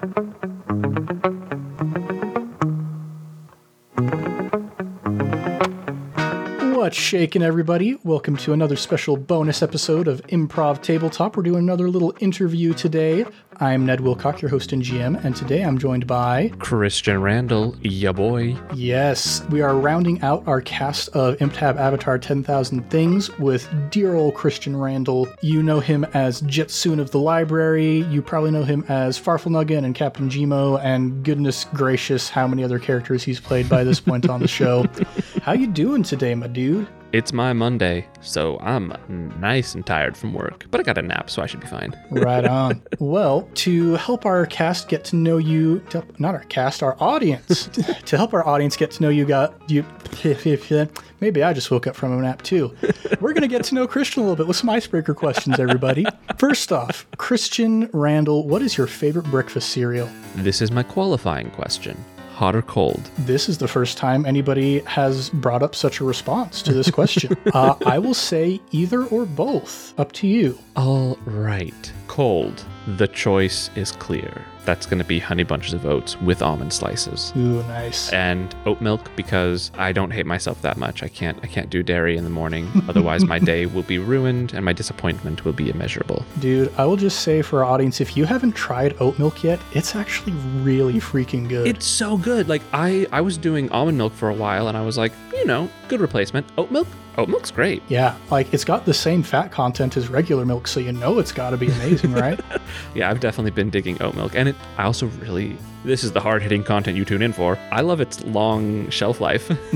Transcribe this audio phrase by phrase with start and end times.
[6.89, 7.99] What's shaking, everybody?
[8.03, 11.37] Welcome to another special bonus episode of Improv Tabletop.
[11.37, 13.27] We're doing another little interview today.
[13.61, 16.51] I'm Ned Wilcock, your host and GM, and today I'm joined by.
[16.57, 18.57] Christian Randall, ya boy.
[18.73, 24.33] Yes, we are rounding out our cast of ImpTab Avatar 10,000 Things with dear old
[24.33, 25.27] Christian Randall.
[25.41, 27.97] You know him as Jetsoon of the Library.
[28.05, 32.79] You probably know him as Farfalnuggin and Captain Gmo, and goodness gracious, how many other
[32.79, 34.85] characters he's played by this point on the show.
[35.41, 36.87] How you doing today, my dude?
[37.11, 38.93] It's my Monday, so I'm
[39.39, 41.97] nice and tired from work, but I got a nap, so I should be fine.
[42.11, 42.81] Right on.
[42.99, 47.67] well, to help our cast get to know you, to, not our cast, our audience,
[48.05, 49.83] to help our audience get to know you, got you.
[51.21, 52.75] Maybe I just woke up from a nap too.
[53.19, 56.05] We're gonna get to know Christian a little bit with some icebreaker questions, everybody.
[56.37, 60.09] First off, Christian Randall, what is your favorite breakfast cereal?
[60.35, 61.97] This is my qualifying question.
[62.39, 63.01] Hot or cold?
[63.17, 67.35] This is the first time anybody has brought up such a response to this question.
[67.53, 69.93] uh, I will say either or both.
[69.99, 70.57] Up to you.
[70.77, 71.91] All right.
[72.07, 72.63] Cold.
[72.95, 74.45] The choice is clear.
[74.65, 77.33] That's going to be honey bunches of oats with almond slices.
[77.35, 78.11] Ooh, nice.
[78.13, 81.01] And oat milk because I don't hate myself that much.
[81.01, 82.69] I can't I can't do dairy in the morning.
[82.89, 86.23] Otherwise my day will be ruined and my disappointment will be immeasurable.
[86.39, 89.59] Dude, I will just say for our audience, if you haven't tried oat milk yet,
[89.73, 91.67] it's actually really freaking good.
[91.67, 92.47] It's so good.
[92.47, 95.45] Like I I was doing almond milk for a while and I was like, you
[95.45, 96.45] know, good replacement.
[96.57, 96.87] Oat milk?
[97.17, 97.81] Oat milk's great.
[97.89, 101.33] yeah, like it's got the same fat content as regular milk, so you know it's
[101.33, 102.39] got to be amazing, right?
[102.95, 104.55] Yeah, I've definitely been digging oat milk, and it.
[104.77, 105.57] I also really.
[105.85, 107.57] This is the hard hitting content you tune in for.
[107.71, 109.49] I love its long shelf life.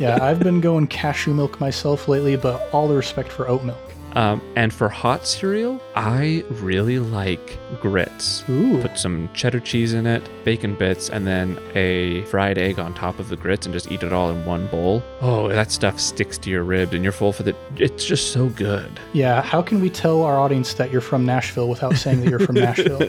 [0.00, 3.78] yeah, I've been going cashew milk myself lately, but all the respect for oat milk.
[4.14, 8.42] um, and for hot cereal, I really like grits.
[8.48, 8.80] Ooh.
[8.80, 13.18] Put some cheddar cheese in it, bacon bits, and then a fried egg on top
[13.18, 15.02] of the grits, and just eat it all in one bowl.
[15.20, 17.54] Oh, that stuff sticks to your ribs, and you're full for the.
[17.76, 18.98] It's just so good.
[19.12, 22.38] Yeah, how can we tell our audience that you're from Nashville without saying that you're
[22.38, 23.06] from Nashville?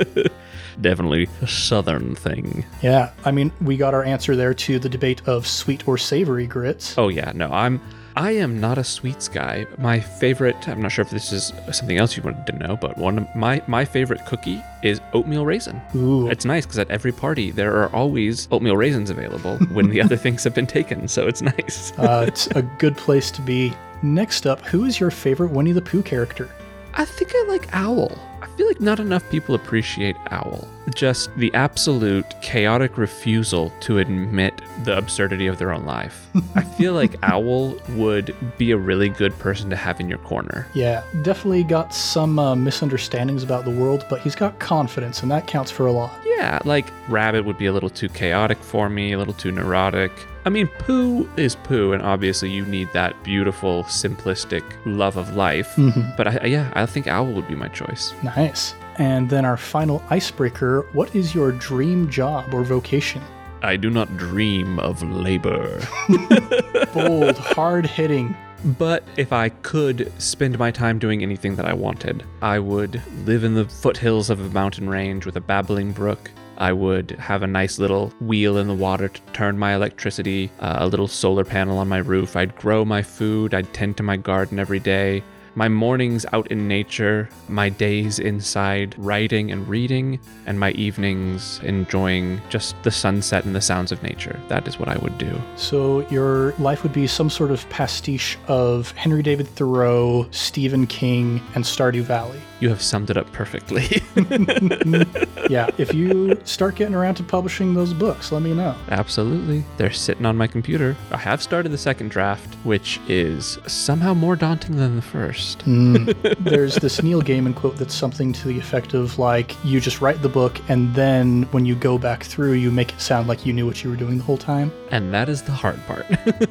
[0.82, 2.66] Definitely a southern thing.
[2.82, 6.48] Yeah, I mean, we got our answer there to the debate of sweet or savory
[6.48, 6.98] grits.
[6.98, 7.82] Oh yeah, no, I'm
[8.16, 9.66] I am not a sweets guy.
[9.78, 12.98] My favorite, I'm not sure if this is something else you wanted to know, but
[12.98, 15.82] one of my my favorite cookie is oatmeal raisin.
[15.96, 16.28] Ooh.
[16.30, 20.18] It's nice because at every party there are always oatmeal raisins available when the other
[20.18, 21.94] things have been taken, so it's nice.
[21.98, 23.74] Uh, it's a good place to be.
[24.02, 26.50] Next up, who is your favorite Winnie the Pooh character?
[26.96, 28.12] I think I like Owl.
[28.42, 30.68] I feel like not enough people appreciate Owl.
[30.94, 36.28] Just the absolute chaotic refusal to admit the absurdity of their own life.
[36.56, 40.68] I feel like Owl would be a really good person to have in your corner.
[40.74, 45.48] Yeah, definitely got some uh, misunderstandings about the world, but he's got confidence, and that
[45.48, 46.12] counts for a lot.
[46.26, 50.12] Yeah, like Rabbit would be a little too chaotic for me, a little too neurotic.
[50.50, 55.76] I mean, Pooh is Pooh, and obviously you need that beautiful, simplistic love of life.
[55.76, 56.16] Mm-hmm.
[56.18, 58.16] But I, yeah, I think Owl would be my choice.
[58.24, 58.74] Nice.
[58.96, 63.22] And then our final icebreaker what is your dream job or vocation?
[63.62, 65.88] I do not dream of labor.
[66.96, 68.36] Bold, hard hitting.
[68.66, 73.44] But if I could spend my time doing anything that I wanted, I would live
[73.44, 76.32] in the foothills of a mountain range with a babbling brook.
[76.60, 80.78] I would have a nice little wheel in the water to turn my electricity, uh,
[80.80, 82.36] a little solar panel on my roof.
[82.36, 85.24] I'd grow my food, I'd tend to my garden every day.
[85.56, 92.40] My mornings out in nature, my days inside writing and reading, and my evenings enjoying
[92.50, 94.40] just the sunset and the sounds of nature.
[94.48, 95.42] That is what I would do.
[95.56, 101.42] So your life would be some sort of pastiche of Henry David Thoreau, Stephen King,
[101.56, 102.40] and Stardew Valley.
[102.60, 104.02] You have summed it up perfectly.
[105.50, 108.76] Yeah, if you start getting around to publishing those books, let me know.
[108.90, 109.64] Absolutely.
[109.78, 110.96] They're sitting on my computer.
[111.12, 115.66] I have started the second draft, which is somehow more daunting than the first.
[115.66, 116.16] Mm.
[116.44, 120.22] There's this Neil Gaiman quote that's something to the effect of like, you just write
[120.22, 123.52] the book, and then when you go back through, you make it sound like you
[123.52, 124.72] knew what you were doing the whole time.
[124.92, 126.06] And that is the hard part.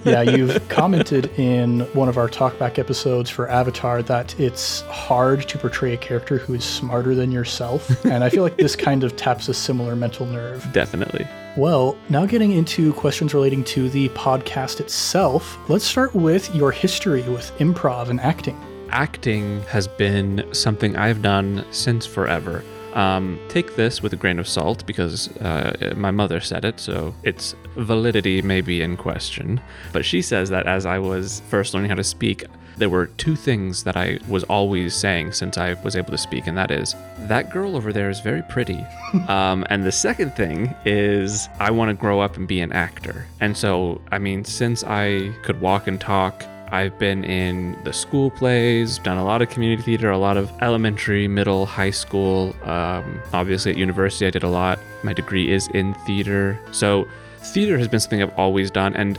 [0.05, 5.59] Yeah, you've commented in one of our talkback episodes for Avatar that it's hard to
[5.59, 7.89] portray a character who is smarter than yourself.
[8.09, 10.67] And I feel like this kind of taps a similar mental nerve.
[10.73, 11.27] Definitely.
[11.57, 17.23] Well, now getting into questions relating to the podcast itself, let's start with your history
[17.23, 18.59] with improv and acting.
[18.91, 22.65] Acting has been something I've done since forever.
[22.95, 27.15] Um, take this with a grain of salt because uh, my mother said it, so
[27.23, 29.61] its validity may be in question.
[29.93, 32.45] But she says that as I was first learning how to speak,
[32.79, 36.47] there were two things that I was always saying since I was able to speak,
[36.47, 38.87] and that is, that girl over there is very pretty.
[39.29, 43.27] um, and the second thing is, I want to grow up and be an actor.
[43.41, 48.31] And so, I mean, since I could walk and talk, I've been in the school
[48.31, 52.55] plays, done a lot of community theater, a lot of elementary, middle, high school.
[52.63, 54.79] Um, obviously, at university, I did a lot.
[55.03, 56.59] My degree is in theater.
[56.73, 57.09] So,
[57.39, 58.95] theater has been something I've always done.
[58.95, 59.19] And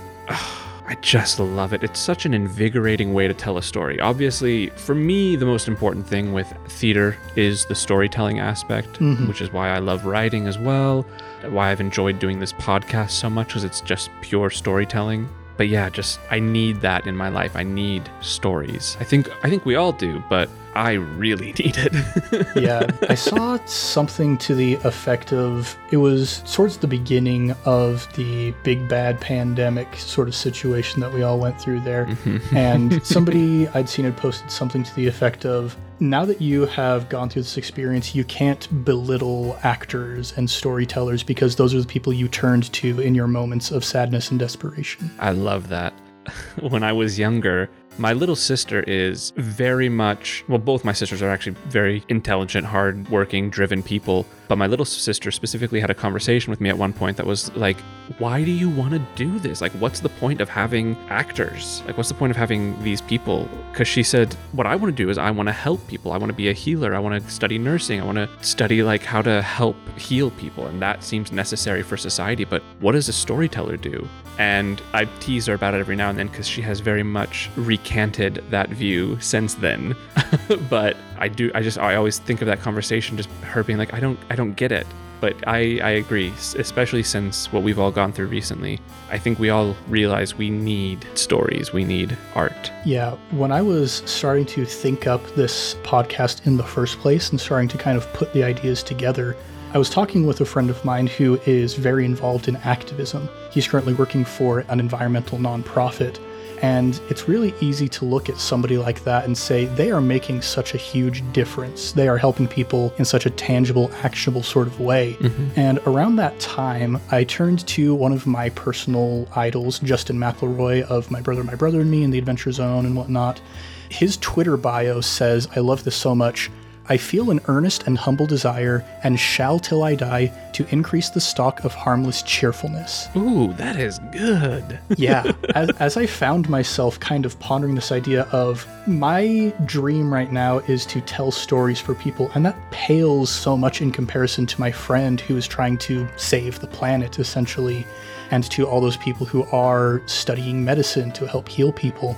[0.90, 1.84] I just love it.
[1.84, 4.00] It's such an invigorating way to tell a story.
[4.00, 9.28] Obviously, for me, the most important thing with theater is the storytelling aspect, Mhm.
[9.28, 11.06] which is why I love writing as well,
[11.48, 15.30] why I've enjoyed doing this podcast so much, because it's just pure storytelling.
[15.60, 17.58] But yeah, just I need that in my life.
[17.58, 18.96] I need stories.
[19.02, 22.56] I think I think we all do, but I really need it.
[22.56, 28.52] yeah, I saw something to the effect of it was towards the beginning of the
[28.64, 32.06] big bad pandemic sort of situation that we all went through there.
[32.06, 32.56] Mm-hmm.
[32.56, 37.10] and somebody I'd seen had posted something to the effect of now that you have
[37.10, 42.14] gone through this experience, you can't belittle actors and storytellers because those are the people
[42.14, 45.12] you turned to in your moments of sadness and desperation.
[45.20, 45.94] I love that.
[46.62, 51.30] when I was younger, my little sister is very much, well, both my sisters are
[51.30, 54.26] actually very intelligent, hardworking, driven people.
[54.50, 57.56] But my little sister specifically had a conversation with me at one point that was
[57.56, 57.80] like,
[58.18, 59.62] why do you want to do this?
[59.62, 61.84] Like, what's the point of having actors?
[61.86, 63.48] Like, what's the point of having these people?
[63.72, 66.12] Because she said, what I want to do is I want to help people.
[66.14, 66.96] I want to be a healer.
[66.96, 68.02] I want to study nursing.
[68.02, 70.66] I want to study like how to help heal people.
[70.66, 72.44] And that seems necessary for society.
[72.44, 74.10] But what does a storyteller do?
[74.40, 77.50] And I tease her about it every now and then because she has very much
[77.58, 79.96] recanted that view since then.
[80.70, 83.94] but I do, I just, I always think of that conversation, just her being like,
[83.94, 84.88] I don't, I don't get it.
[85.22, 88.80] But I, I agree, especially since what we've all gone through recently.
[89.12, 92.72] I think we all realize we need stories, we need art.
[92.86, 97.42] Yeah, when I was starting to think up this podcast in the first place and
[97.42, 99.36] starting to kind of put the ideas together,
[99.74, 103.28] I was talking with a friend of mine who is very involved in activism.
[103.52, 106.18] He's currently working for an environmental nonprofit.
[106.62, 110.42] And it's really easy to look at somebody like that and say they are making
[110.42, 111.92] such a huge difference.
[111.92, 115.14] They are helping people in such a tangible, actionable sort of way.
[115.20, 115.60] Mm-hmm.
[115.60, 121.10] And around that time, I turned to one of my personal idols, Justin McElroy of
[121.12, 123.42] My Brother, My Brother and Me and The Adventure Zone and whatnot.
[123.90, 126.52] His Twitter bio says, I love this so much.
[126.90, 131.22] I feel an earnest and humble desire, and shall till I die, to increase the
[131.22, 133.08] stock of harmless cheerfulness.
[133.16, 134.80] Ooh, that is good.
[134.98, 140.32] Yeah, as, as I found myself kind of pondering this idea of my dream right
[140.32, 144.60] now is to tell stories for people, and that pales so much in comparison to
[144.60, 147.86] my friend who is trying to save the planet, essentially,
[148.32, 152.18] and to all those people who are studying medicine to help heal people.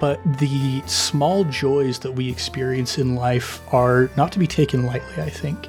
[0.00, 5.22] But the small joys that we experience in life are not to be taken lightly,
[5.22, 5.68] I think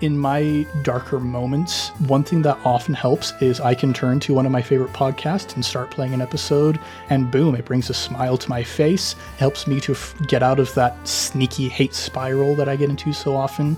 [0.00, 4.46] in my darker moments, one thing that often helps is I can turn to one
[4.46, 6.78] of my favorite podcasts and start playing an episode,
[7.10, 10.60] and boom, it brings a smile to my face, helps me to f- get out
[10.60, 13.76] of that sneaky hate spiral that I get into so often.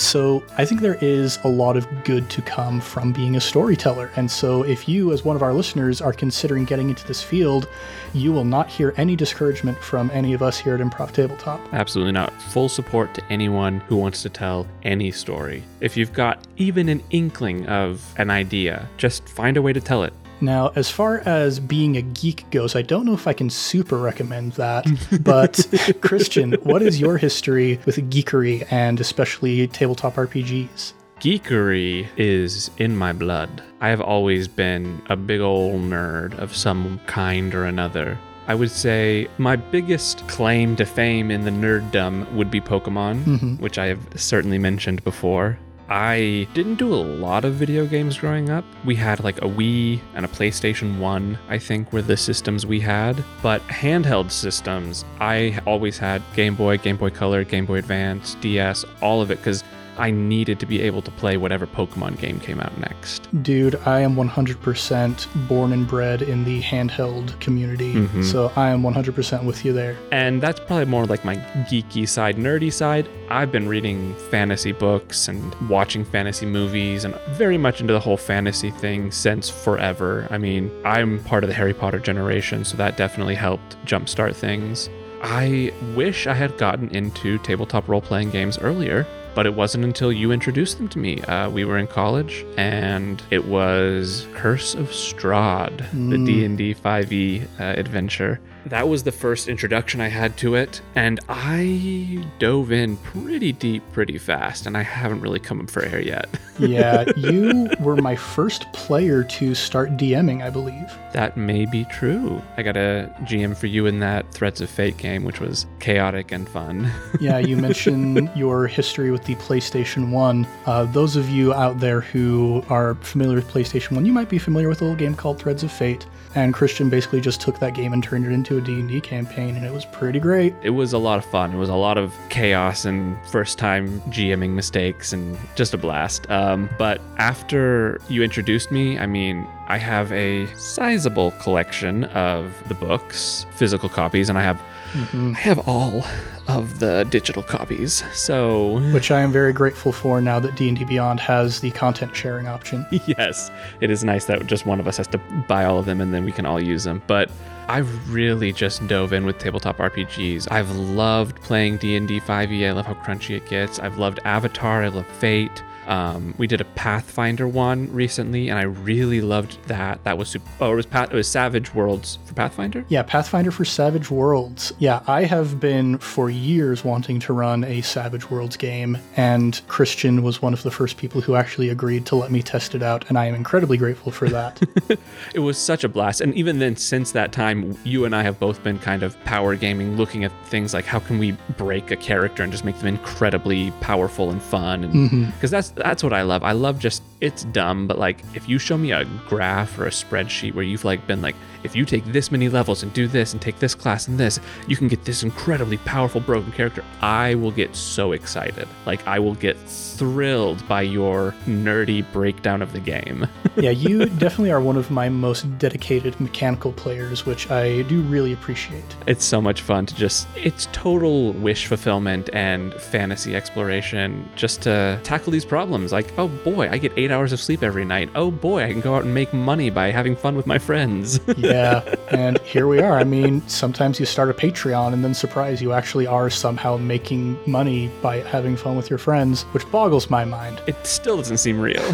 [0.00, 4.10] So I think there is a lot of good to come from being a storyteller.
[4.16, 7.68] And so if you, as one of our listeners, are considering getting into this field,
[8.14, 11.60] you will not hear any discouragement from any of us here at Improv Tabletop.
[11.74, 12.32] Absolutely not.
[12.44, 15.62] Full support to anyone who wants to tell any story.
[15.80, 20.02] If you've got even an inkling of an idea, just find a way to tell
[20.02, 20.14] it.
[20.40, 23.98] Now, as far as being a geek goes, I don't know if I can super
[23.98, 24.86] recommend that.
[25.22, 25.66] But,
[26.00, 30.94] Christian, what is your history with geekery and especially tabletop RPGs?
[31.20, 33.62] Geekery is in my blood.
[33.82, 38.18] I have always been a big old nerd of some kind or another.
[38.46, 43.54] I would say my biggest claim to fame in the nerddom would be Pokemon, mm-hmm.
[43.56, 45.58] which I have certainly mentioned before.
[45.90, 48.64] I didn't do a lot of video games growing up.
[48.84, 52.78] We had like a Wii and a PlayStation 1, I think, were the systems we
[52.78, 53.24] had.
[53.42, 58.84] But handheld systems, I always had Game Boy, Game Boy Color, Game Boy Advance, DS,
[59.02, 59.64] all of it, because
[60.00, 63.28] I needed to be able to play whatever Pokemon game came out next.
[63.42, 67.92] Dude, I am 100% born and bred in the handheld community.
[67.92, 68.22] Mm-hmm.
[68.22, 69.98] So I am 100% with you there.
[70.10, 71.36] And that's probably more like my
[71.70, 73.08] geeky side, nerdy side.
[73.28, 78.16] I've been reading fantasy books and watching fantasy movies and very much into the whole
[78.16, 80.26] fantasy thing since forever.
[80.30, 84.88] I mean, I'm part of the Harry Potter generation, so that definitely helped jumpstart things.
[85.22, 90.12] I wish I had gotten into tabletop role playing games earlier, but it wasn't until
[90.12, 91.20] you introduced them to me.
[91.22, 95.78] Uh, we were in college, and it was Curse of Strahd,
[96.10, 98.40] the D and D 5e uh, adventure.
[98.66, 103.82] That was the first introduction I had to it, and I dove in pretty deep
[103.92, 106.28] pretty fast, and I haven't really come up for air yet.
[106.58, 110.92] yeah, you were my first player to start DMing, I believe.
[111.12, 112.42] That may be true.
[112.56, 116.32] I got a GM for you in that Threads of Fate game, which was chaotic
[116.32, 116.90] and fun.
[117.20, 120.46] yeah, you mentioned your history with the PlayStation 1.
[120.66, 124.38] Uh, those of you out there who are familiar with PlayStation 1, you might be
[124.38, 127.74] familiar with a little game called Threads of Fate and Christian basically just took that
[127.74, 130.54] game and turned it into a D&D campaign and it was pretty great.
[130.62, 131.52] It was a lot of fun.
[131.52, 136.30] It was a lot of chaos and first time GMing mistakes and just a blast.
[136.30, 142.74] Um, but after you introduced me, I mean, I have a sizable collection of the
[142.74, 144.60] books, physical copies, and I have
[144.92, 145.32] mm-hmm.
[145.36, 146.04] I have all
[146.48, 148.02] of the digital copies.
[148.12, 152.48] So, which I am very grateful for now that D&D Beyond has the content sharing
[152.48, 152.86] option.
[153.06, 155.18] yes, it is nice that just one of us has to
[155.48, 157.02] buy all of them and then we can all use them.
[157.06, 157.30] But
[157.68, 160.50] I've really just dove in with tabletop RPGs.
[160.50, 162.68] I've loved playing D&D 5e.
[162.68, 163.78] I love how crunchy it gets.
[163.78, 164.82] I've loved Avatar.
[164.82, 165.62] I love Fate.
[165.90, 170.02] Um, we did a Pathfinder one recently, and I really loved that.
[170.04, 170.48] That was super.
[170.60, 172.84] Oh, it was Path, it was Savage Worlds for Pathfinder.
[172.88, 174.72] Yeah, Pathfinder for Savage Worlds.
[174.78, 180.22] Yeah, I have been for years wanting to run a Savage Worlds game, and Christian
[180.22, 183.04] was one of the first people who actually agreed to let me test it out,
[183.08, 184.62] and I am incredibly grateful for that.
[185.34, 188.38] it was such a blast, and even then, since that time, you and I have
[188.38, 191.96] both been kind of power gaming, looking at things like how can we break a
[191.96, 195.46] character and just make them incredibly powerful and fun, and because mm-hmm.
[195.48, 196.42] that's that's what I love.
[196.42, 199.90] I love just it's dumb, but like if you show me a graph or a
[199.90, 203.32] spreadsheet where you've like been like, if you take this many levels and do this
[203.32, 206.82] and take this class and this, you can get this incredibly powerful broken character.
[207.02, 208.66] I will get so excited.
[208.86, 213.28] Like I will get thrilled by your nerdy breakdown of the game.
[213.56, 218.32] yeah, you definitely are one of my most dedicated mechanical players, which I do really
[218.32, 218.84] appreciate.
[219.06, 224.98] It's so much fun to just it's total wish fulfillment and fantasy exploration just to
[225.02, 225.59] tackle these problems.
[225.68, 228.10] Like, oh boy, I get 8 hours of sleep every night.
[228.14, 231.20] Oh boy, I can go out and make money by having fun with my friends.
[231.36, 232.98] yeah yeah, and here we are.
[232.98, 237.38] I mean, sometimes you start a Patreon and then surprise you actually are somehow making
[237.46, 240.62] money by having fun with your friends, which boggles my mind.
[240.66, 241.84] It still doesn't seem real.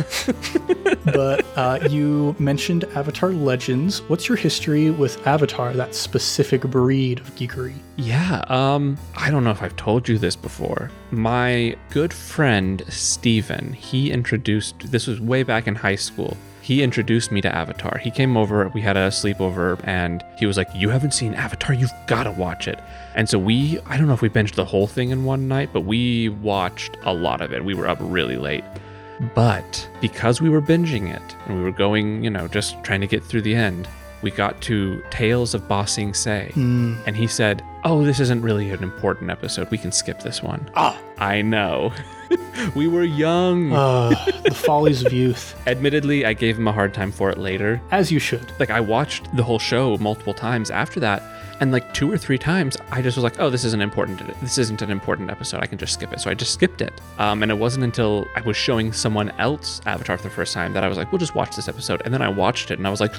[1.06, 4.02] but uh, you mentioned Avatar Legends.
[4.08, 7.75] What's your history with Avatar, that specific breed of geekery?
[7.96, 10.90] Yeah, um, I don't know if I've told you this before.
[11.11, 16.37] My good friend Steven, he introduced this was way back in high school
[16.67, 17.97] he introduced me to Avatar.
[17.99, 21.73] He came over, we had a sleepover, and he was like, You haven't seen Avatar?
[21.73, 22.81] You've got to watch it.
[23.15, 25.71] And so we, I don't know if we binged the whole thing in one night,
[25.73, 27.65] but we watched a lot of it.
[27.65, 28.65] We were up really late.
[29.37, 33.07] But because we were binging it and we were going, you know, just trying to
[33.07, 33.87] get through the end,
[34.23, 36.51] we got to Tales of Ba Sing Se.
[36.55, 36.99] Mm.
[37.07, 39.71] And he said, Oh, this isn't really an important episode.
[39.71, 40.69] We can skip this one.
[40.75, 41.01] Ah.
[41.19, 41.93] I know.
[42.75, 43.73] we were young.
[43.73, 44.11] Uh,
[44.45, 45.54] the follies of youth.
[45.66, 47.80] Admittedly, I gave him a hard time for it later.
[47.90, 48.52] As you should.
[48.59, 51.23] Like, I watched the whole show multiple times after that.
[51.59, 54.21] And like two or three times, I just was like, "Oh, this isn't important.
[54.42, 55.62] This isn't an important episode.
[55.62, 57.00] I can just skip it." So I just skipped it.
[57.18, 60.75] Um, and it wasn't until I was showing someone else Avatar for the first time
[60.75, 62.87] that I was like, "We'll just watch this episode." And then I watched it, and
[62.87, 63.14] I was like,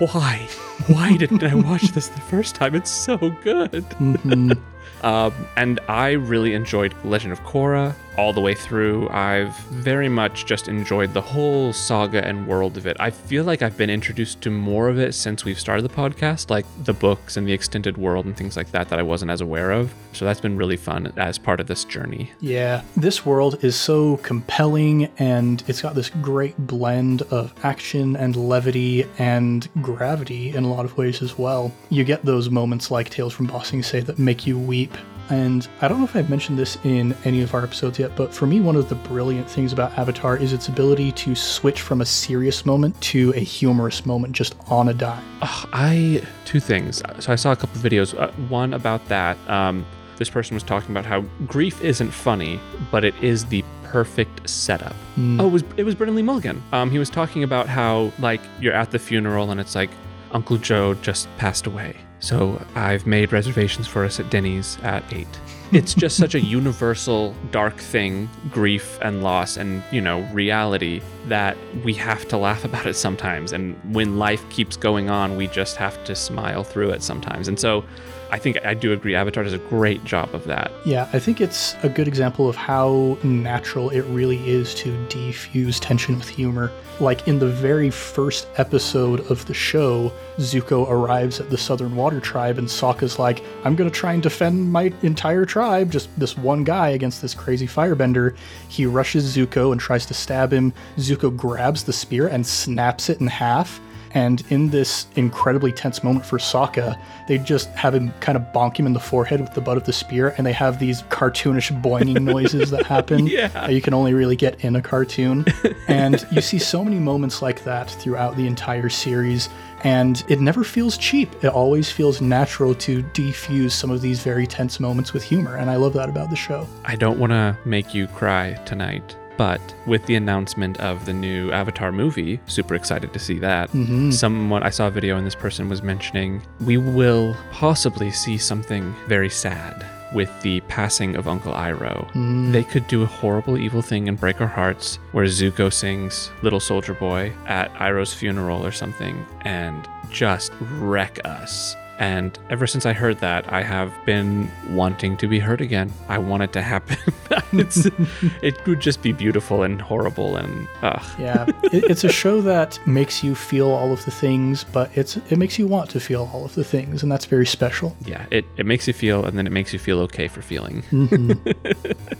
[0.00, 0.48] "Why?
[0.88, 2.74] Why didn't I watch this the first time?
[2.74, 4.52] It's so good." Mm-hmm.
[5.02, 9.08] um, and I really enjoyed Legend of Korra all the way through.
[9.10, 12.96] I've very much just enjoyed the whole saga and world of it.
[12.98, 16.50] I feel like I've been introduced to more of it since we've started the podcast,
[16.50, 19.40] like the books and the extended world and things like that that I wasn't as
[19.40, 19.94] aware of.
[20.12, 22.32] So that's been really fun as part of this journey.
[22.40, 28.34] Yeah, this world is so compelling and it's got this great blend of action and
[28.34, 31.72] levity and gravity in a lot of ways as well.
[31.88, 34.96] You get those moments like Tales from Ba say that make you weep
[35.30, 38.32] and I don't know if I've mentioned this in any of our episodes yet, but
[38.32, 42.00] for me, one of the brilliant things about Avatar is its ability to switch from
[42.00, 45.22] a serious moment to a humorous moment just on a dime.
[45.42, 47.02] I, two things.
[47.18, 48.18] So I saw a couple videos.
[48.18, 49.36] Uh, one about that.
[49.50, 49.84] Um,
[50.16, 52.58] this person was talking about how grief isn't funny,
[52.90, 54.96] but it is the perfect setup.
[55.16, 55.42] Mm.
[55.42, 56.62] Oh, it was it was Brennan Lee Mulligan.
[56.72, 59.90] Um, he was talking about how like you're at the funeral and it's like
[60.32, 65.26] Uncle Joe just passed away so I've made reservations for us at Denny's at 8.
[65.72, 71.56] it's just such a universal dark thing, grief and loss and, you know, reality that
[71.84, 73.52] we have to laugh about it sometimes.
[73.52, 77.48] And when life keeps going on, we just have to smile through it sometimes.
[77.48, 77.84] And so
[78.30, 80.70] I think I do agree Avatar does a great job of that.
[80.84, 85.78] Yeah, I think it's a good example of how natural it really is to defuse
[85.80, 86.70] tension with humor.
[87.00, 92.20] Like in the very first episode of the show, Zuko arrives at the Southern Water
[92.20, 96.64] Tribe, and Sokka's like, I'm gonna try and defend my entire tribe, just this one
[96.64, 98.36] guy against this crazy firebender.
[98.68, 100.74] He rushes Zuko and tries to stab him.
[100.96, 103.80] Zuko grabs the spear and snaps it in half.
[104.14, 108.76] And in this incredibly tense moment for Sokka, they just have him kind of bonk
[108.78, 111.80] him in the forehead with the butt of the spear, and they have these cartoonish
[111.82, 113.48] boinging noises that happen Yeah.
[113.48, 115.44] that you can only really get in a cartoon.
[115.88, 119.48] and you see so many moments like that throughout the entire series,
[119.84, 121.32] and it never feels cheap.
[121.44, 125.70] It always feels natural to defuse some of these very tense moments with humor, and
[125.70, 126.66] I love that about the show.
[126.84, 131.50] I don't want to make you cry tonight, but with the announcement of the new
[131.52, 133.70] Avatar movie, super excited to see that.
[133.70, 134.10] Mm-hmm.
[134.10, 138.94] Someone I saw a video and this person was mentioning we will possibly see something
[139.06, 142.06] very sad with the passing of Uncle Iroh.
[142.08, 142.52] Mm-hmm.
[142.52, 146.60] They could do a horrible evil thing and break our hearts where Zuko sings Little
[146.60, 151.76] Soldier Boy at Iroh's funeral or something and just wreck us.
[151.98, 155.92] And ever since I heard that, I have been wanting to be hurt again.
[156.08, 156.96] I want it to happen.
[157.52, 157.86] it's,
[158.42, 161.04] it would just be beautiful and horrible and ugh.
[161.18, 165.16] Yeah, it, it's a show that makes you feel all of the things, but it's
[165.16, 167.96] it makes you want to feel all of the things, and that's very special.
[168.04, 170.82] Yeah, it, it makes you feel and then it makes you feel okay for feeling.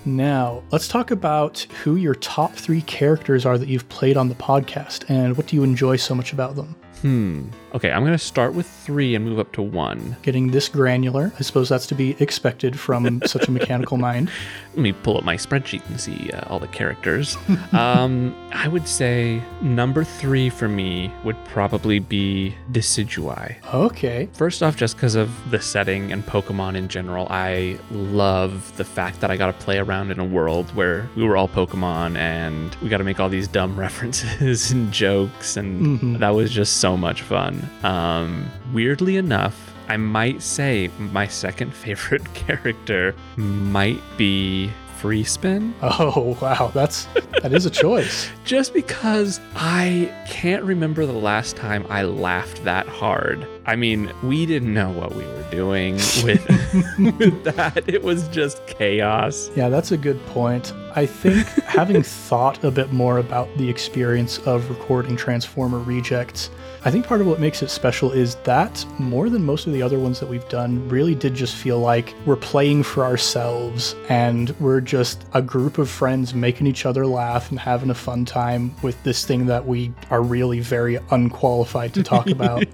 [0.05, 4.35] Now, let's talk about who your top three characters are that you've played on the
[4.35, 6.75] podcast, and what do you enjoy so much about them.
[7.03, 7.45] Hmm.
[7.75, 10.17] Okay, I'm gonna start with three and move up to one.
[10.23, 14.31] Getting this granular, I suppose that's to be expected from such a mechanical mind.
[14.71, 17.37] Let me pull up my spreadsheet and see uh, all the characters.
[17.73, 23.57] um, I would say number three for me would probably be Decidueye.
[23.75, 24.29] Okay.
[24.33, 29.21] First off, just because of the setting and Pokemon in general, I love the fact
[29.21, 32.75] that I got to play around in a world where we were all Pokemon and
[32.77, 36.97] we got to make all these dumb references and jokes, and that was just so
[36.97, 37.58] much fun.
[37.83, 45.75] Um, weirdly enough, I might say my second favorite character might be Free Spin.
[45.81, 47.07] Oh wow, that's
[47.43, 48.29] that is a choice.
[48.45, 53.47] just because I can't remember the last time I laughed that hard.
[53.69, 56.43] I mean, we didn't know what we were doing with,
[56.99, 57.85] with that.
[57.87, 59.51] It was just chaos.
[59.55, 60.73] Yeah, that's a good point.
[60.97, 66.49] I think having thought a bit more about the experience of recording Transformer Rejects,
[66.87, 69.83] I think part of what makes it special is that more than most of the
[69.83, 74.59] other ones that we've done, really did just feel like we're playing for ourselves and
[74.61, 78.75] we're just a group of friends making each other laugh and having a fun time
[78.81, 82.65] with this thing that we are really very unqualified to talk about.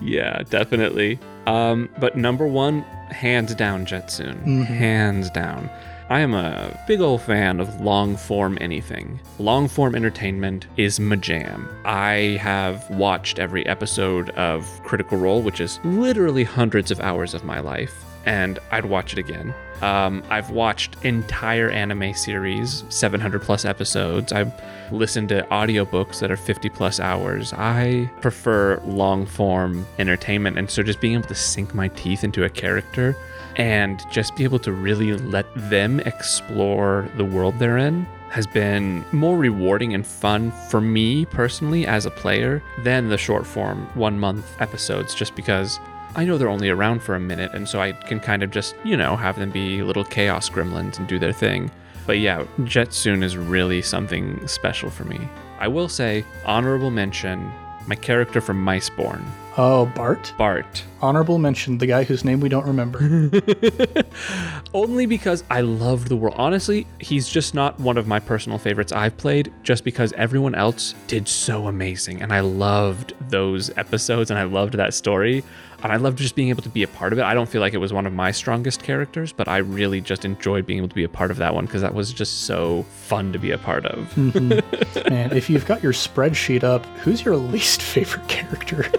[0.00, 1.18] Yeah, definitely.
[1.46, 4.64] Um, but number one, hands down, Jetsoon.
[4.64, 5.70] Hands down.
[6.10, 9.20] I am a big old fan of long form anything.
[9.38, 11.68] Long form entertainment is my jam.
[11.84, 17.44] I have watched every episode of Critical Role, which is literally hundreds of hours of
[17.44, 19.54] my life, and I'd watch it again.
[19.80, 24.32] Um, I've watched entire anime series, 700 plus episodes.
[24.32, 24.52] I've
[24.92, 27.54] listened to audiobooks that are 50 plus hours.
[27.54, 30.58] I prefer long form entertainment.
[30.58, 33.16] And so just being able to sink my teeth into a character
[33.56, 39.02] and just be able to really let them explore the world they're in has been
[39.10, 44.20] more rewarding and fun for me personally as a player than the short form one
[44.20, 45.80] month episodes just because
[46.14, 48.74] I know they're only around for a minute, and so I can kind of just,
[48.84, 51.70] you know, have them be little chaos gremlins and do their thing.
[52.06, 55.20] But yeah, Jetsoon is really something special for me.
[55.58, 57.52] I will say, honorable mention,
[57.86, 59.22] my character from Miceborn,
[59.60, 60.32] Oh, Bart?
[60.38, 60.84] Bart.
[61.02, 63.00] Honorable mention, the guy whose name we don't remember.
[64.72, 66.36] Only because I loved the world.
[66.38, 70.94] Honestly, he's just not one of my personal favorites I've played, just because everyone else
[71.08, 72.22] did so amazing.
[72.22, 75.42] And I loved those episodes and I loved that story.
[75.82, 77.22] And I loved just being able to be a part of it.
[77.22, 80.24] I don't feel like it was one of my strongest characters, but I really just
[80.24, 82.84] enjoyed being able to be a part of that one because that was just so
[82.90, 84.12] fun to be a part of.
[84.14, 85.08] Mm-hmm.
[85.10, 88.90] Man, if you've got your spreadsheet up, who's your least favorite character?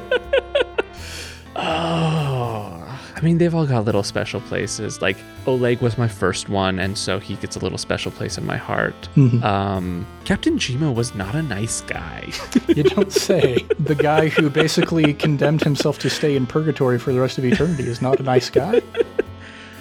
[1.62, 5.02] Oh, I mean, they've all got little special places.
[5.02, 8.46] Like Oleg was my first one, and so he gets a little special place in
[8.46, 9.10] my heart.
[9.44, 12.30] Um, Captain Jima was not a nice guy.
[12.70, 13.66] You don't say.
[13.80, 17.88] The guy who basically condemned himself to stay in purgatory for the rest of eternity
[17.88, 18.82] is not a nice guy.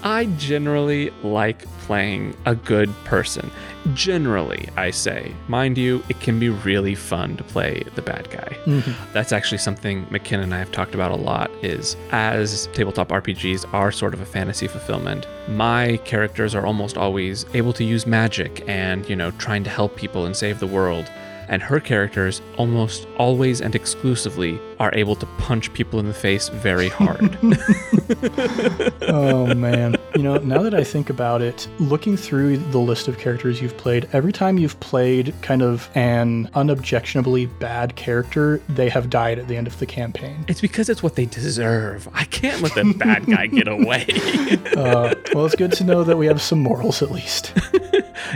[0.02, 3.50] I generally like playing a good person.
[3.94, 5.34] Generally, I say.
[5.48, 8.56] Mind you, it can be really fun to play the bad guy.
[8.66, 9.12] Mm-hmm.
[9.12, 13.72] That's actually something McKinnon and I have talked about a lot is as tabletop RPGs
[13.72, 18.68] are sort of a fantasy fulfillment, my characters are almost always able to use magic
[18.68, 21.10] and, you know, trying to help people and save the world
[21.48, 26.48] and her characters almost always and exclusively are able to punch people in the face
[26.48, 27.36] very hard.
[29.08, 29.96] oh man.
[30.14, 33.76] You know, now that I think about it, looking through the list of characters you've
[33.76, 39.48] played, every time you've played kind of an unobjectionably bad character, they have died at
[39.48, 40.44] the end of the campaign.
[40.48, 42.08] it's because it's what they deserve.
[42.14, 44.06] I can't let the bad guy get away.
[44.76, 47.52] Uh, well, it's good to know that we have some morals at least.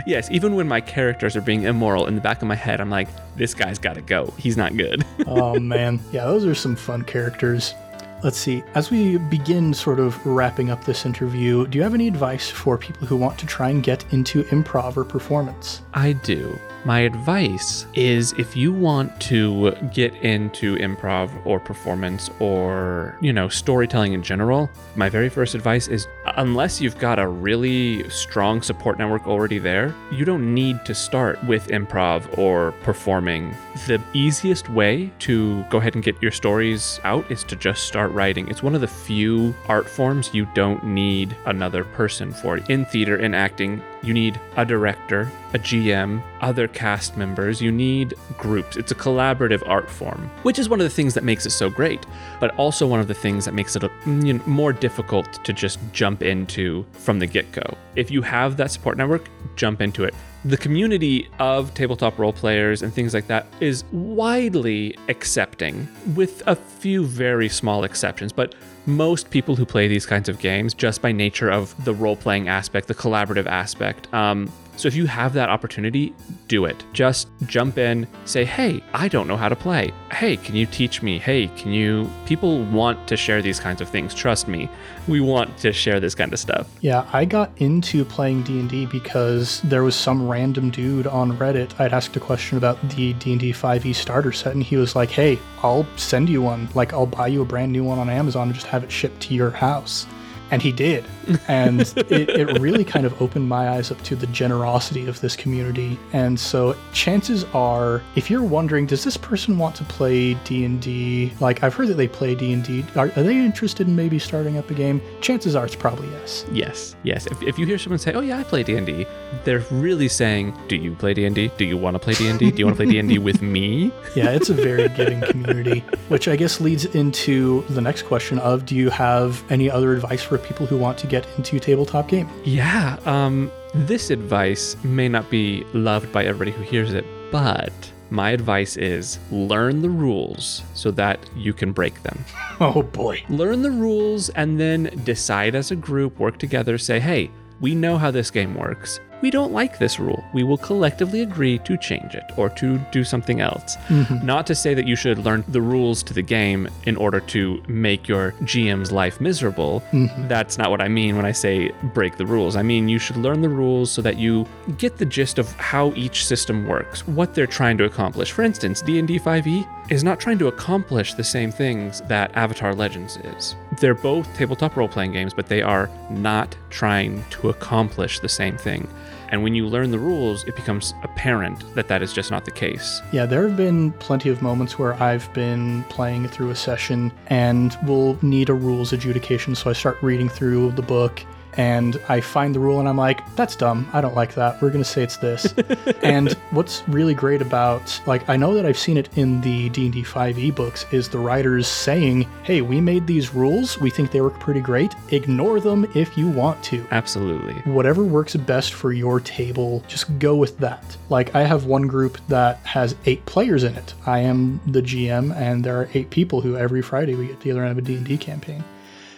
[0.05, 2.89] yes, even when my characters are being immoral, in the back of my head, I'm
[2.89, 4.33] like, this guy's got to go.
[4.37, 5.03] He's not good.
[5.25, 5.99] oh man.
[6.11, 7.75] Yeah, those are some fun characters.
[8.23, 8.63] Let's see.
[8.73, 12.75] As we begin sort of wrapping up this interview, do you have any advice for
[12.75, 15.83] people who want to try and get into improv or performance?
[15.93, 16.57] I do.
[16.85, 23.47] My advice is if you want to get into improv or performance or, you know,
[23.47, 28.97] storytelling in general, my very first advice is unless you've got a really strong support
[28.97, 33.55] network already there, you don't need to start with improv or performing.
[33.87, 38.11] The easiest way to go ahead and get your stories out is to just start
[38.11, 38.47] writing.
[38.47, 42.57] It's one of the few art forms you don't need another person for.
[42.69, 47.61] In theater, in acting, you need a director, a GM, other cast members.
[47.61, 48.75] You need groups.
[48.75, 51.69] It's a collaborative art form, which is one of the things that makes it so
[51.69, 52.05] great,
[52.39, 55.53] but also one of the things that makes it a, you know, more difficult to
[55.53, 57.63] just jump into from the get go.
[57.95, 60.13] If you have that support network, jump into it.
[60.45, 66.57] The community of tabletop role players and things like that is widely accepting, with a
[66.57, 68.53] few very small exceptions, but
[68.85, 72.47] most people who play these kinds of games, just by nature of the role playing
[72.47, 76.13] aspect, the collaborative aspect, um, so if you have that opportunity,
[76.47, 76.83] do it.
[76.93, 79.91] Just jump in, say, hey, I don't know how to play.
[80.11, 81.19] Hey, can you teach me?
[81.19, 82.09] Hey, can you?
[82.25, 84.13] People want to share these kinds of things.
[84.13, 84.69] Trust me,
[85.07, 86.67] we want to share this kind of stuff.
[86.81, 91.79] Yeah, I got into playing D&D because there was some random dude on Reddit.
[91.79, 95.39] I'd asked a question about the D&D 5e starter set and he was like, "Hey,
[95.61, 96.67] I'll send you one.
[96.73, 99.21] Like I'll buy you a brand new one on Amazon and just have it shipped
[99.23, 100.05] to your house."
[100.53, 101.03] And he did.
[101.47, 105.35] And it, it really kind of opened my eyes up to the generosity of this
[105.35, 105.97] community.
[106.11, 111.33] And so chances are, if you're wondering, does this person want to play D&D?
[111.39, 112.85] Like I've heard that they play D&D.
[112.95, 115.01] Are, are they interested in maybe starting up a game?
[115.21, 116.45] Chances are it's probably yes.
[116.51, 117.25] Yes, yes.
[117.25, 119.07] If, if you hear someone say, "Oh yeah, I play D&D,"
[119.43, 121.49] they're really saying, "Do you play D&D?
[121.57, 122.51] Do you want to play D&D?
[122.51, 126.27] Do you want to play D&D with me?" Yeah, it's a very giving community, which
[126.27, 130.37] I guess leads into the next question of do you have any other advice for
[130.43, 132.33] people who want to get into tabletop gaming?
[132.43, 137.73] Yeah, um, this advice may not be loved by everybody who hears it, but
[138.09, 142.23] my advice is learn the rules so that you can break them.
[142.59, 143.21] Oh boy.
[143.29, 147.97] Learn the rules and then decide as a group, work together, say, hey, we know
[147.97, 148.99] how this game works.
[149.23, 150.21] We don't like this rule.
[150.33, 153.77] We will collectively agree to change it or to do something else.
[153.87, 154.25] Mm-hmm.
[154.25, 157.63] Not to say that you should learn the rules to the game in order to
[157.69, 159.81] make your GM's life miserable.
[159.93, 160.27] Mm-hmm.
[160.27, 162.57] That's not what I mean when I say break the rules.
[162.57, 164.45] I mean you should learn the rules so that you
[164.77, 168.33] get the gist of how each system works, what they're trying to accomplish.
[168.33, 173.15] For instance, D&D 5e is not trying to accomplish the same things that Avatar Legends
[173.23, 173.55] is.
[173.79, 178.89] They're both tabletop role-playing games, but they are not trying to accomplish the same thing.
[179.33, 182.51] And when you learn the rules, it becomes apparent that that is just not the
[182.51, 183.01] case.
[183.11, 187.75] Yeah, there have been plenty of moments where I've been playing through a session and
[187.83, 191.25] will need a rules adjudication, so I start reading through the book
[191.57, 193.89] and I find the rule and I'm like, that's dumb.
[193.93, 194.61] I don't like that.
[194.61, 195.53] We're going to say it's this.
[196.03, 200.03] and what's really great about like I know that I've seen it in the D&D
[200.03, 203.77] 5e books is the writers saying, "Hey, we made these rules.
[203.79, 204.93] We think they work pretty great.
[205.09, 207.53] Ignore them if you want to." Absolutely.
[207.71, 210.97] whatever works best for your table, just go with that.
[211.09, 213.93] Like, I have one group that has eight players in it.
[214.05, 217.61] I am the GM, and there are eight people who every Friday we get together
[217.63, 218.63] and have a D&D campaign.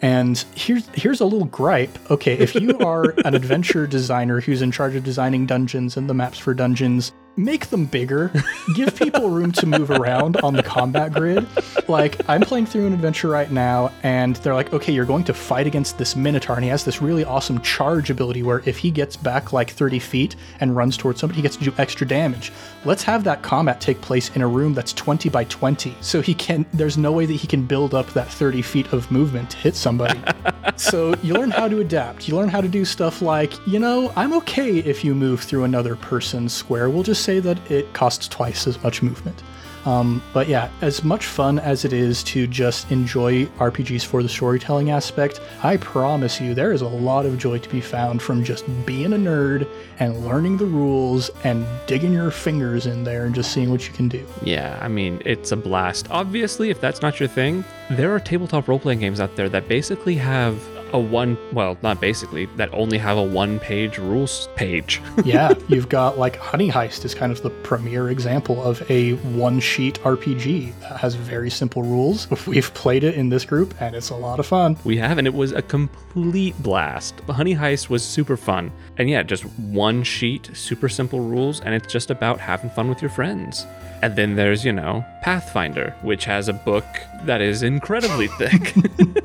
[0.02, 1.98] And here's here's a little gripe.
[2.12, 6.14] Okay, if you are an adventure designer who's in charge of designing dungeons and the
[6.14, 8.32] maps for dungeons, make them bigger.
[8.76, 11.48] Give people room to move around on the combat grid.
[11.88, 15.34] Like, I'm playing through an adventure right now, and they're like, okay, you're going to
[15.34, 18.92] fight against this Minotaur, and he has this really awesome charge ability where if he
[18.92, 22.52] gets back like 30 feet and runs towards somebody, he gets to do extra damage.
[22.86, 25.96] Let's have that combat take place in a room that's 20 by 20.
[26.02, 29.10] So he can, there's no way that he can build up that 30 feet of
[29.12, 30.20] movement to hit somebody.
[30.76, 32.28] so you learn how to adapt.
[32.28, 35.64] You learn how to do stuff like, you know, I'm okay if you move through
[35.64, 36.90] another person's square.
[36.90, 39.42] We'll just say that it costs twice as much movement.
[39.86, 44.30] Um, but yeah, as much fun as it is to just enjoy RPGs for the
[44.30, 48.44] storytelling aspect, I promise you there is a lot of joy to be found from
[48.44, 49.68] just being a nerd
[50.00, 53.94] and learning the rules and digging your fingers in there and just seeing what you
[53.94, 54.26] can do.
[54.42, 56.10] Yeah, I mean, it's a blast.
[56.10, 59.68] Obviously, if that's not your thing, there are tabletop role playing games out there that
[59.68, 60.60] basically have
[60.94, 65.02] a one well not basically that only have a one page rules page.
[65.26, 69.60] Yeah you've got like honey heist is kind of the premier example of a one
[69.60, 72.30] sheet rpg that has very simple rules.
[72.48, 74.78] We've played it in this group and it's a lot of fun.
[74.84, 77.20] We have and it was a complete blast.
[77.22, 78.72] Honey heist was super fun.
[78.98, 83.02] And yeah just one sheet super simple rules and it's just about having fun with
[83.02, 83.66] your friends.
[84.02, 86.86] And then there's, you know, Pathfinder, which has a book
[87.24, 88.76] that is incredibly thick.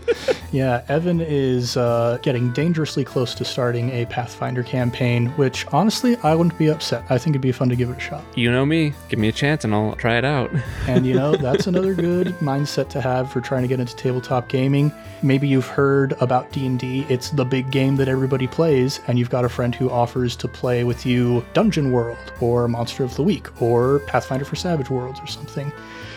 [0.50, 6.34] yeah, Evan is uh, getting dangerously close to starting a Pathfinder campaign, which honestly, I
[6.34, 7.04] wouldn't be upset.
[7.10, 8.24] I think it'd be fun to give it a shot.
[8.34, 8.94] You know me.
[9.10, 10.50] Give me a chance and I'll try it out.
[10.88, 14.48] and, you know, that's another good mindset to have for trying to get into tabletop
[14.48, 14.90] gaming.
[15.22, 17.04] Maybe you've heard about D&D.
[17.10, 20.48] It's the big game that everybody plays, and you've got a friend who offers to
[20.48, 25.20] play with you Dungeon World or Monster of the Week or Pathfinder for Savage Worlds
[25.20, 25.70] or something.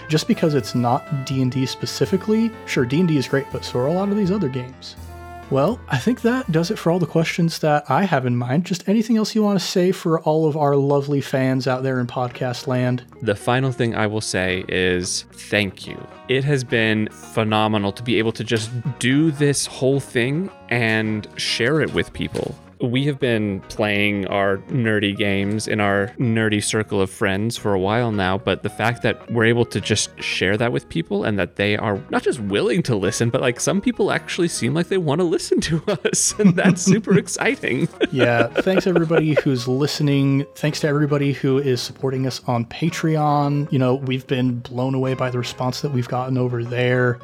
[0.09, 4.09] Just because it's not D&D specifically, sure D&D is great, but so are a lot
[4.09, 4.95] of these other games.
[5.49, 8.65] Well, I think that does it for all the questions that I have in mind.
[8.65, 11.99] Just anything else you want to say for all of our lovely fans out there
[11.99, 13.03] in podcast land?
[13.21, 16.07] The final thing I will say is thank you.
[16.27, 21.81] It has been phenomenal to be able to just do this whole thing and share
[21.81, 22.55] it with people
[22.87, 27.79] we have been playing our nerdy games in our nerdy circle of friends for a
[27.79, 31.39] while now, but the fact that we're able to just share that with people and
[31.39, 34.87] that they are not just willing to listen, but like some people actually seem like
[34.87, 37.87] they want to listen to us, and that's super exciting.
[38.11, 40.45] yeah, thanks everybody who's listening.
[40.55, 43.71] Thanks to everybody who is supporting us on Patreon.
[43.71, 47.19] You know, we've been blown away by the response that we've gotten over there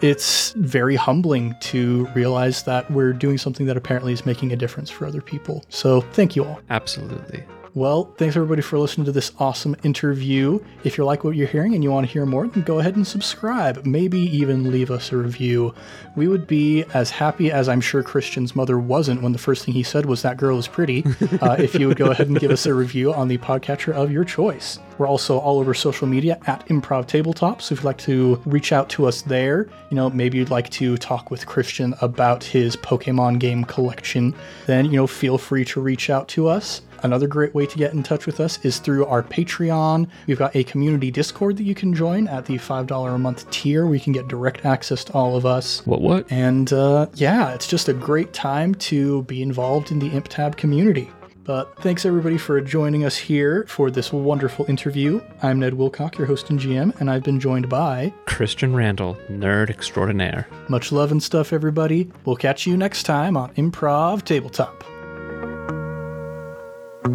[0.00, 4.90] it's very humbling to realize that we're doing something that apparently is making a difference
[4.90, 5.64] for other people.
[5.68, 6.60] So thank you all.
[6.70, 7.44] Absolutely.
[7.78, 10.58] Well, thanks everybody for listening to this awesome interview.
[10.82, 12.96] If you like what you're hearing and you want to hear more, then go ahead
[12.96, 13.86] and subscribe.
[13.86, 15.72] Maybe even leave us a review.
[16.16, 19.74] We would be as happy as I'm sure Christian's mother wasn't when the first thing
[19.74, 21.04] he said was that girl is pretty.
[21.40, 24.10] Uh, if you would go ahead and give us a review on the podcatcher of
[24.10, 24.78] your choice.
[24.96, 27.62] We're also all over social media at Improv Tabletop.
[27.62, 30.68] So if you'd like to reach out to us there, you know, maybe you'd like
[30.70, 34.34] to talk with Christian about his Pokemon game collection,
[34.66, 36.82] then, you know, feel free to reach out to us.
[37.02, 40.08] Another great way to get in touch with us is through our Patreon.
[40.26, 43.86] We've got a community Discord that you can join at the $5 a month tier.
[43.86, 45.84] We can get direct access to all of us.
[45.86, 46.30] What, what?
[46.30, 51.10] And uh, yeah, it's just a great time to be involved in the ImpTab community.
[51.48, 55.22] But thanks everybody for joining us here for this wonderful interview.
[55.42, 59.70] I'm Ned Wilcock, your host and GM, and I've been joined by Christian Randall, nerd
[59.70, 60.46] extraordinaire.
[60.68, 62.10] Much love and stuff, everybody.
[62.26, 64.84] We'll catch you next time on Improv Tabletop.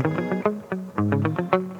[0.02, 0.08] Thank
[1.54, 1.73] you.